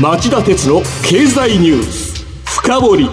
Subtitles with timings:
[0.00, 3.10] 町田鉄の経済ニュース深掘り。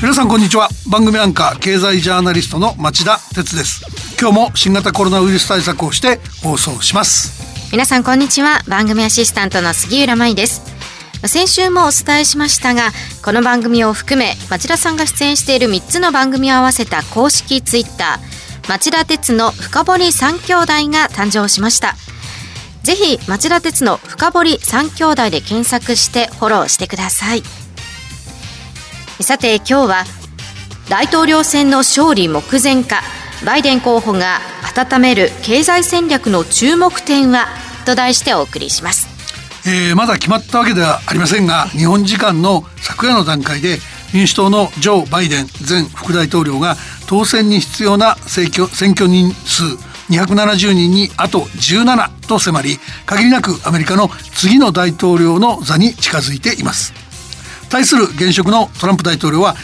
[0.00, 0.70] 皆さんこんにちは。
[0.90, 3.84] 番組アンカー経済ジャーナリストの町田鉄です。
[4.18, 7.70] 今日も新型コロナウイルス対策をして放送します。
[7.72, 8.62] 皆さんこんにちは。
[8.68, 10.62] 番組アシスタントの杉浦舞です。
[11.26, 12.90] 先週もお伝えしましたが
[13.22, 21.96] この番組を含め町田さんが出演している3つの番組を合わせた公式ツイッター町田鉄の深堀三兄弟が誕生しました
[22.82, 27.42] ぜひ町田鉄の深堀三兄弟で検索してフォローしてください。
[29.20, 30.04] さて今日は
[30.88, 33.02] 大統領選の勝利目前か
[33.44, 34.40] バイデン候補が
[34.76, 37.46] 温める経済戦略の注目点は
[37.84, 39.08] と題してお送りします。
[39.66, 43.78] えー、まだ決まったわけではありませんが日本時間の昨夜の段階で
[44.14, 49.62] 民主党のジョー・バイデン前副大統領が当選に必要な選挙選挙人数
[50.10, 56.92] 270人にあと17と迫り限りなくアメリカの次の大統領の座に近づいています。
[57.68, 59.54] 対する現職のトランプ大統領は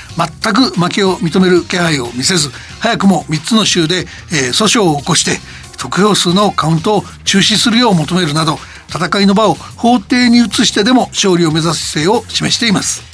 [0.43, 4.07] 全く負けを認める気配を見せず早くも3つの州で、えー、
[4.49, 5.39] 訴訟を起こして
[5.79, 8.59] 得票数のカウントを中止するよう求めるなど
[8.89, 13.14] 戦いの場を法廷に移してでも勝利を目指す姿勢を示しています。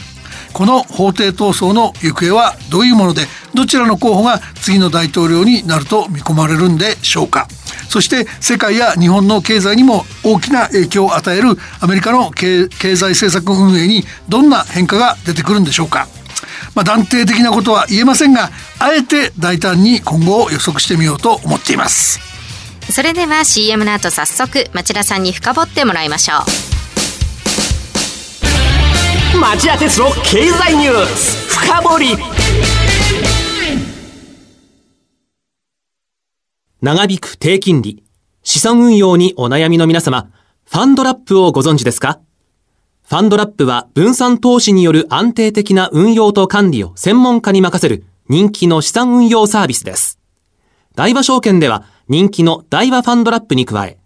[0.53, 3.23] この法廷闘争の行方はどういうもので
[3.55, 7.49] どちらの候補が次の大統領になると見込まれるんでしょうか。
[7.89, 16.07] そして世界や日本の経済にも大きな影響を与えるアメリカの経済政策運営にどんな変化が出てくるんでしょうか。
[16.75, 22.21] まあ、断定的なことは言えませんがあえて大胆に今後を予測してみようと思っています。
[22.91, 26.70] それでは CM の後早速町田さんに深掘ってもらいましょう。
[29.39, 31.57] 町田鉄の経済ニュース。
[31.57, 32.07] 深掘り。
[36.83, 38.03] 長引く低金利。
[38.43, 40.31] 資産運用にお悩みの皆様。
[40.65, 42.21] ファンドラップをご存知ですか？
[43.09, 50.19] ファンドラップは分散投資による安定的な運用と管理を専門家に任せる人気の資産運用サービスです。
[50.97, 53.99] 大和証券では人気の大和ファンドラップに加え、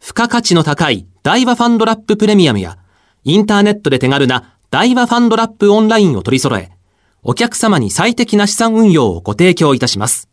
[0.00, 2.78] 付加価値の高い大和ファンドラッププレミアムや、
[3.24, 6.70] インターネットで手軽な大和ファンドラップオンラインを取り揃え、
[7.22, 10.30] お客様に最適な資産運用をご提供いたします。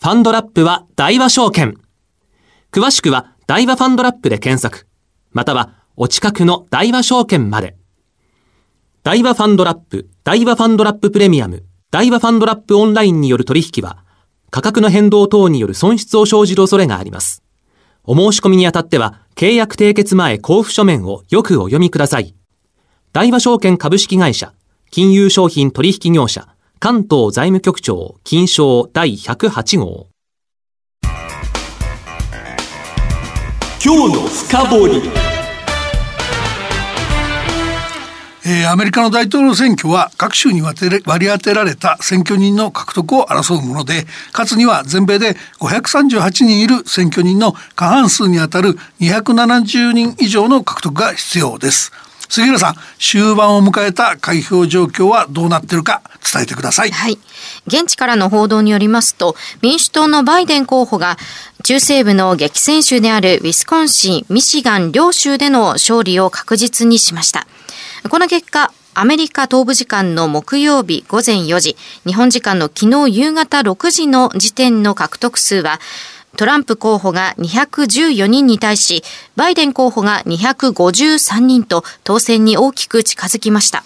[0.00, 1.76] ファンドラップは大和証券。
[2.70, 4.86] 詳しくは大和ファンドラップで検索、
[5.32, 7.76] またはお近くの大和証券まで。
[9.02, 14.04] 大和ファンドラップ、大和ファンドラッププレミアム、大和ファンドラップオンラインによる取引は、
[14.52, 17.42] 価格の変動等による損失を生じる恐れがあります。
[18.04, 22.36] お申し込みにあたっては、契約締結前交付書面をよくお読みください。
[23.16, 24.52] 大和証券株式会社、
[24.90, 30.08] 金融商品取引業者、関東財務局長、金賞第108号。
[33.82, 35.02] 今日の深掘り。
[38.44, 51.90] えー、アメリカの大統領選挙は各州に割り当てられた選挙人の獲得を争うものでかつには全米で538人いる選挙人の過半数にあたる270人以上の獲得が必要です
[52.28, 56.90] 杉浦さん終盤を迎えた開票状況はどうなっているか伝えてください。
[56.90, 57.18] はい。
[57.66, 61.16] 現地からの報道によりますと民主党のバイデン候補が
[61.62, 67.46] 中西部の激戦州であるウィスコンシンミシガン両州での勝利を確実にしました。
[68.08, 71.76] この結果、アメリカ東部時間の木曜日午前4時、
[72.06, 75.80] 日本時間の昨日夕方6時の時点の獲得数は、
[76.36, 79.02] トランプ候補が214人に対し、
[79.34, 83.84] バイデン候補が253人と当選に大きく近づきました。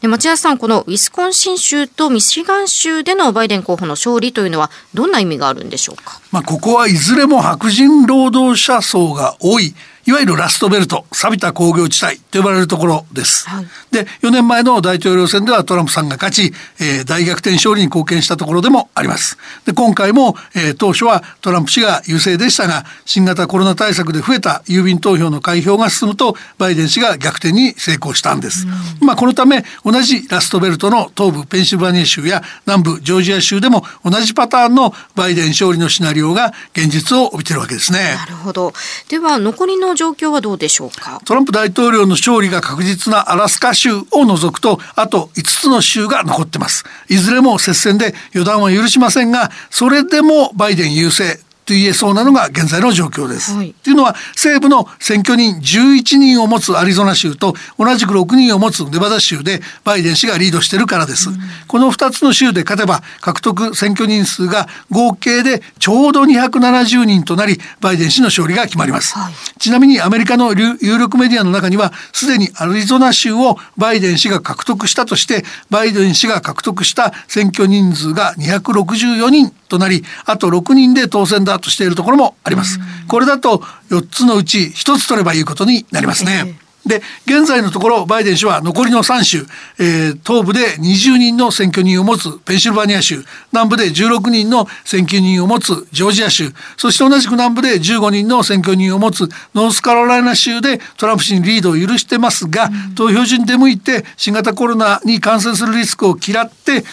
[0.00, 6.20] で町田さん、このウィスコンシン州とミシガン州でのバイデン候補の勝利というのはどんな意味があるんでしょうか？
[6.30, 9.74] まあ、ここはいずれも白人労働者層が多い
[10.06, 19.38] いわゆるラストベルト錆びた工業地帯と呼ばれるところです、はい、で4年前の大統領選ではトランプさんが勝ち、えー、大逆転勝利に貢献したところでもあります。
[19.64, 28.66] で今回も、えー、当初はトランプ氏が優勢でしたが新型コロナ対策で増えた郵便投票の開票が進むとバイデン氏が逆転に成功したんです、
[29.00, 38.14] うん、まあこのため同じラストベルトの東部ペンシルバニア州や南部ジョージア州でも同じパターンのバイデン勝利のシナリオが現実を帯びてるわけですね。
[38.16, 38.72] なるほど。
[39.08, 41.20] では残りの状況はどうでしょうか？
[41.24, 46.84] トランプ大統領の勝利が確実なアラスカ州を除くとあと5つの州が残ってます。
[47.08, 51.38] いずれも接戦で予断は許しませんがそれでもバイデン優勢。
[51.64, 53.54] と言えそうなのが現在の状況です。
[53.54, 61.30] はい、というのは西部の選挙人11人を持つアリゾナ州と同じく6人を持つネバダ州でバイデン氏がリードしてるからです。
[61.30, 69.14] うん、この2つの州で勝てば獲得選挙人数が合計でちょうど270人となりバイデン氏の勝利が決まります。
[69.18, 82.78] はい、ちなみにアメリカの有力メディアの中にはすでにアリゾナ州をバイデン氏が獲得したとしてバイデン氏が獲得した選挙人数が264人となりあと6人で当選だとしているところもあります。
[83.08, 83.58] これだと
[83.90, 86.64] 4つのうち1つ取ればいいことになりますね。
[86.86, 89.46] で現在のところバイデン氏は残りの3州、
[89.78, 106.84] えー、東部で20人の選挙人を持つペンシルバニア州南部で16人の選挙人を持つジョージア州そして同じく南部で15人の選挙人を持つノースカロライナ州でトランプ氏にリードを許してますが、うん、投票所に出向いて新型コロナに感染するリスクを嫌って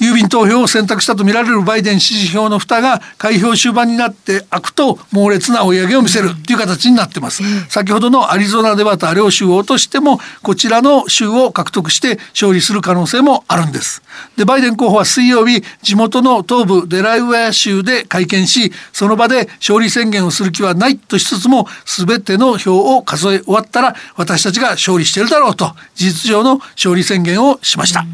[0.00, 7.42] 郵便投票を選択したとみられるバイデン支持票の蓋が開票終盤になって開くと猛烈な追い上げを見せるという形になってます。
[7.68, 14.02] 先ほどのアリゾナでまた両州を落としてもこちらの州を獲得して勝利する可能性もあるんです。
[14.36, 28.04] でバイデン候補は水曜日地元の東部デラウェア州で会見しその場で勝利宣言をする気はないとしつつも全ての票を数え終わったら私たちが勝利しているだろうと事実上の勝利宣言をしました。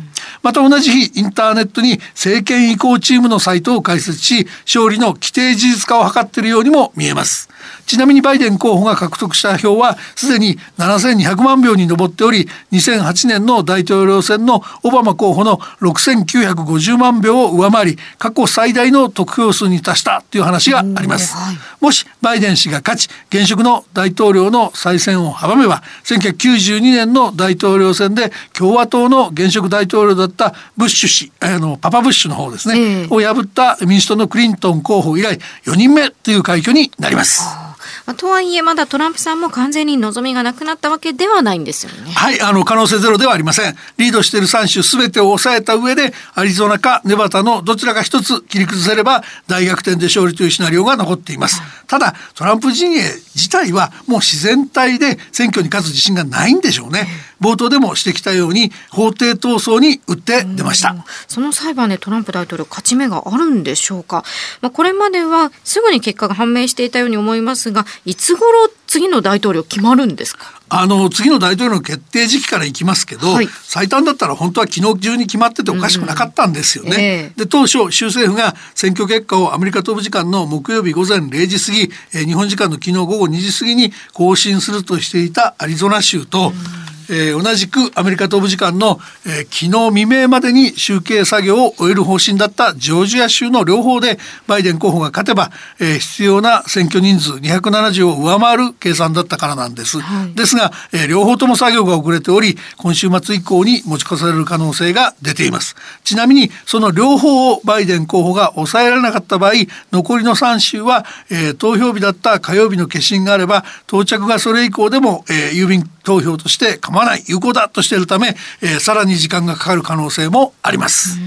[0.42, 7.48] また同じ日インターネットに政権移行チームのサイトを開設し勝利の規定事実化を図っているようにも見えます。
[7.86, 37.72] ちなみにバイデン候補が獲得した票はすでに7200万票に上っており2008年の大統領選のオバマ候補の6950万票を上回り過去最大の得票数に達したという話があります、はい、もしバイデン氏が勝ち現職の大統領の再選を阻めば1992年の大統領選で共和党の現職大統領だったブッシュ氏あのパパブッシュの方ですね、を破った民主党のクリントン候補以来4人目という快挙になります。
[38.06, 42.10] まあ、とはいえまだトランプさんも完全に望みがなくなったわけではないんですよね。
[42.12, 43.76] はいあの可能性ゼロではありません。
[43.98, 51.62] リードしている3州すべてを抑えた上でアリゾナかネバダのどちらか一つ切り崩せれば大逆転で勝利というシナリオが残っています。
[51.86, 53.02] ただトランプ陣営
[53.34, 57.06] 自体はもう自然体で選挙に勝つ自信がないんでしょうね。
[57.42, 60.94] 冒頭でもしてきたように法廷闘争に打って出ました。
[61.26, 64.24] その裁判でトランプ大統領勝ち目があるんでしょうか。
[64.60, 70.52] まあ、これまではすぐに結果が判明していたように思いますが、いつ頃次の大統領決まるんですか？
[70.74, 76.90] あの次の大統領の決定時期からいきますけど、はい、最短だったら本当は昨日中に決まってておかしくなかったんですよね。
[76.90, 95.50] うんえー、で当初州政府が選挙結果をアメリカ東部時間の木曜日午前0時過ぎ、えー、日本時間の昨日午後2時過ぎに更新するとしていたアリゾナ州と、うんえー、同じくアメリカ東部時間の、えー、昨日未明までに集計作業を終える方針だったジョージア州の両方でバイデン候補が勝てば、
[95.80, 100.00] えー、必要な選挙人数270を上回る計算だったからなんです。
[100.00, 105.76] はい、ですが、えー、両方とも作業が遅れており今週末以降に持ち越される可能性が出ています。
[106.04, 109.52] ちなみにその両方をバイデン候補が抑えられなかった場合
[109.90, 121.18] 残りの3州は、えー、投票日だった火曜日の決心があれば到着がそれ以降でも、えー、郵便投票として構わない有効だとしているため、えー、さらに時間がかかる可能性もあります。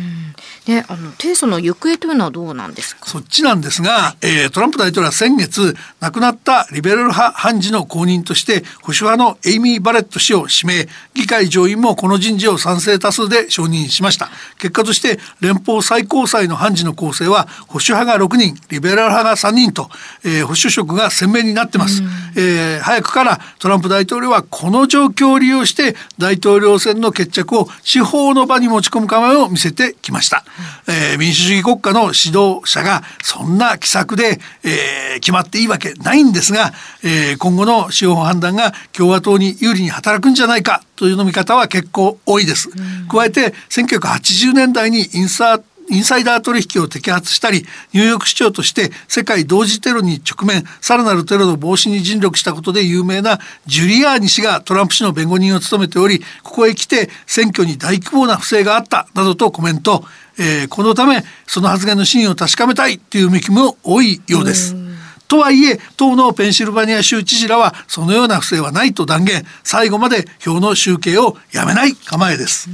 [0.66, 3.06] で、あの提訴の行方というのはどうなんですか？
[3.06, 14.30] そっちなんですが、はい、えー、トランプ大統領は先月亡くなったリベラル派判事の後任として保守派のエイミー・バレット氏を指名、議会上院もこの人事を賛成多数で承認しました。
[14.58, 19.90] 結果として連邦最高裁の判事の構成は保守派が6人、リベラル派が3人と、
[20.24, 22.02] えー、保守色が鮮明になってます。
[22.36, 30.44] えー、早くからトランプ大統領はこの状況を利用して大統領選の決着を司法の場に持ち込む構えを見せてきました。
[30.88, 36.72] えー、民主主義国家の指導者がそんな奇策で、えー、決まっていいわけないんですが、
[37.04, 42.70] えー、今後の司法判断が共和党に有利に働くんじゃないかという見方は結構多いです。
[43.10, 60.04] 加えて1980年代にインサーインサイダー取引を摘発したりニューヨーク市長として世界同時テロに直面さらなるテロの防止に尽力したことで有名なジュリアーニ氏がトランプ氏の弁護人を務めておりここへ来て選挙に大規模な不正があったなどとコメント、
[60.38, 64.76] えー、このためその発言の真意を確かめたいという見込みも多いようです。
[65.28, 72.70] とはいえ党のペンシルバニア州知事らはそのような不正はないと断言最後まで票の集計をやめない構えです。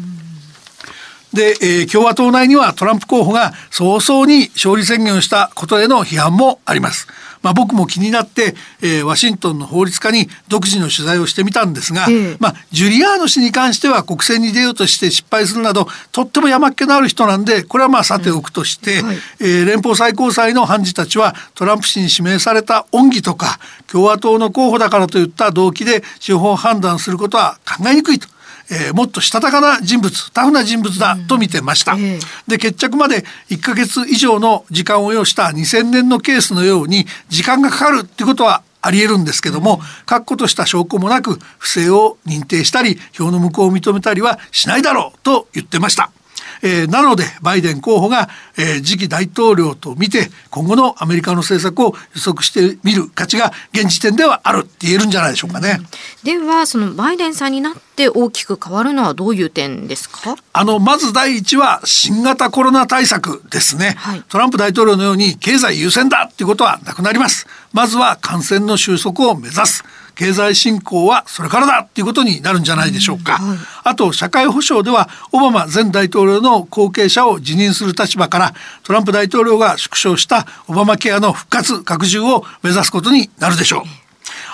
[1.33, 7.07] で、えー、共和党内にはトランプ候補が早々に勝利宣言をしたことへの批判もあります。
[7.41, 12.07] まあ、僕も気になって、えー、ワシントンの法律家に独自の取材をしてみたんですが、
[12.39, 28.27] まあ、ジュリアーノ氏に関しては国政に出ようとして失敗するなどとっても山っ気のある人なんでこれはまあさておくとして、うんはい、えー、連邦最高裁の判事たちはトランプ氏に指名された恩義とか共和党の候補だからといった動機で司法判断することは考えにくいと。
[28.71, 32.17] えー、もっとしたたかな人物タフな人物だと見てました、うんえ。
[32.17, 46.11] ー、で決着まで1ヶ月以上の時間を要した2000年のケースのように時間がかかるっていうことはあり得るんですけども、確固とした証拠もなく不正を認定したり票の無効を認めたりはしないだろうと言ってました。
[46.63, 55.79] えー、なのでバイデン候補が、えー、次期大統領と見て今後のアメリカの政策を予測してみる価値が現時点ではあるって言えるんじゃないでしょうかね。
[56.23, 60.35] ではそのバイデンさんになって大きく変わるのはどういう点ですか？
[60.53, 67.47] あのまず第一は新型コロナ対策ですね、はい、トランプ大統領のように経済優先だっていうことはなくなります。
[67.73, 69.83] まずは感染の収束を目指す
[70.15, 78.53] 経済振興はそれからだっていうことになるんじゃないでしょうか、はい、あと社会保障ではオバマ前大統領の後継者を辞任する立場から
[78.83, 84.00] トランプ大統領が縮小したオバマケアの復活拡充を目指すことになるでしょう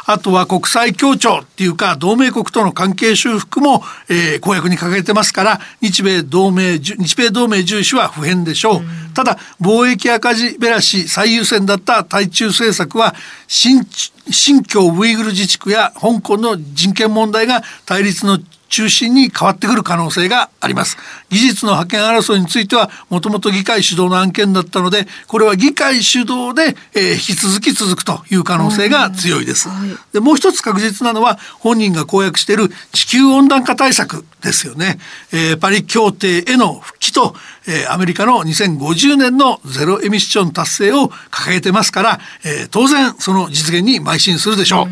[0.07, 13.15] あとは国際協調っていうか同盟国との関係修復も、えー、公約に掲げてますから日米同盟日米同盟重視は不変でしょう、うただ貿易赤字べらし最優先だった対中政策は
[13.47, 13.83] 新
[14.29, 20.97] 新疆ウイグル自治区や香港の人権問題が対立の中心に変わってくる可能性があります。
[21.29, 29.69] 技術の派遣争いについてはもともと議会主導の案件だったのでこれは議会主導で、えー、引き続き続くという可能性が強いです、
[30.13, 34.99] でもう一つ確実なのは本人が公約している地球温暖化対策ですよね、
[35.33, 37.35] えー、パリ協定への復帰と、
[37.67, 44.87] えー、アメリカの2050年のゼロエミッション達成を掲げてますから、えー、当然その実現に邁進するでしょう、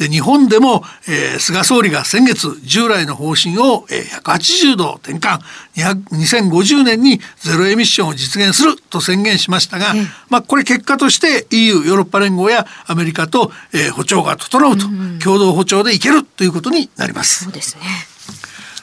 [0.00, 5.40] で日本でも、えー、菅総理が先月従来の方針を、えー、180度転換
[5.76, 9.92] 2050年にゼロエミッションを実現すると宣言しましたが、
[10.30, 17.44] まあ、これ結果として EU ヨーロッパ連合やアメリカと、えー、歩調が整うと、うんうん、共同歩調でいけるということになります。
[17.44, 17.82] そうですね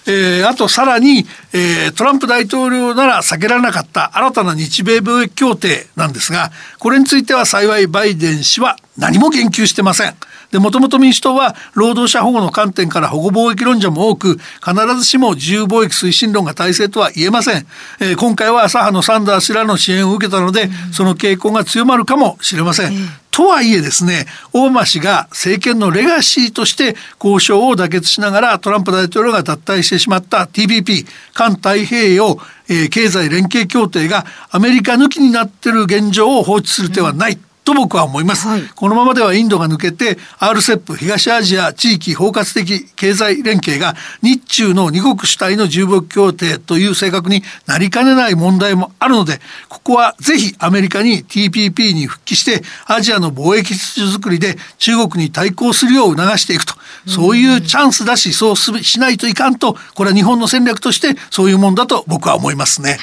[0.10, 10.16] えー、あとさらに、えー、トランプ大統領なら避けられなかった新たな日米貿易協定なんですがこれについては幸いバイデン氏は何も言及してません。
[10.51, 17.68] で、もともと民主党は労働者保護の観点から保護貿易論者も多く、必ずしも自由貿易推進論が大勢とは言えません。
[18.00, 22.94] えー、今回は左派のサンダー氏らの支援を受けたので、その傾向が強まるかもしれません。
[23.38, 37.38] とはいえですね、オバマ氏が政権のレガシーとして交渉を妥結しながらトランプ大統領が脱退してしまった TPP、環太平洋、えー、経済連携協定がアメリカ抜きになっている現状を放置する手はない。
[37.68, 56.74] と僕は思います、はい、このままではインドが抜けて RCEP 東アジア地域包括的経済連携が日中の二国主体の自由貿易協定という性格になりかねない問題もあるのでここはぜひアメリカに TPP に復帰してアジアの貿易秩序づくりで中国に対抗するよう促していくと
[57.06, 62.98] そういうチャンスだしそうしないといかんとこれは日本の戦略としてそういうもんだと僕は思いますね。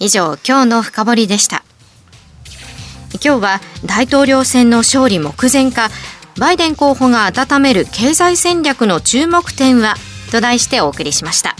[0.00, 1.62] 以上今日の深掘りでした。
[3.24, 5.90] 今日は大統領選の勝利目前か
[6.38, 9.94] バイデン候補が温める経済戦略の注目点は
[10.30, 11.54] と題してお送りしました。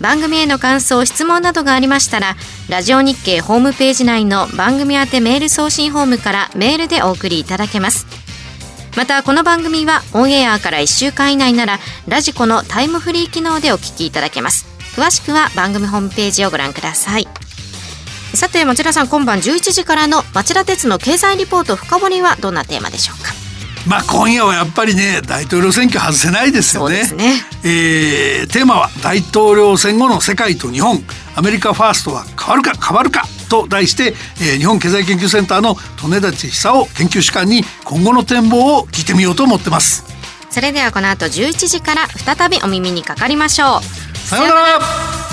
[0.00, 2.36] 番組への感想質問などがありましたら
[2.68, 8.06] ラジオ日経ホームページ内の番組宛てメール送信ホームからメールでお送りいただけます。
[8.96, 14.66] またこの番組はオンエアから1週間以内ならラジコのタイムフリー機能でお聞きいただけます。
[14.94, 17.45] 詳しくは番組ホームページをご覧ください。
[18.36, 23.32] さて町田さん今晩11時からの町田鉄の経済リポート深掘りはどんなテーマでしょうか？
[23.86, 27.08] まあ今夜はやっぱりね大統領選挙外せないですよね。
[27.12, 31.02] ねえー、テーマは大統領選後の世界と日本
[31.34, 40.04] アメリカファーストは変わるか変わるかと題して、えー、日本経済研究センターの利根立久夫研究士官に今後の展望を聞いてみようと思ってます。
[40.50, 44.16] それではこの後11時から再びお耳にかかりましょう。
[44.16, 45.25] さようなら。